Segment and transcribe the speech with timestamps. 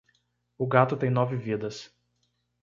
[0.57, 1.95] O gato tem nove vidas.